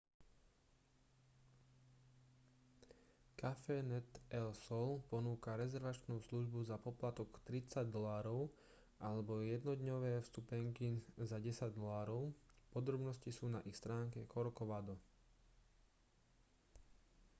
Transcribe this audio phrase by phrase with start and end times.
[3.41, 8.49] cafenet el sol ponúka rezervačnú službu za poplatok 30 usd
[9.07, 10.89] alebo jednodňové vstupenky
[11.29, 12.33] za 10 usd
[12.73, 14.95] podrobnosti sú na ich stránke corcovado